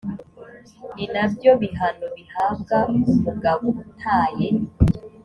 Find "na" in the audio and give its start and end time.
1.13-1.23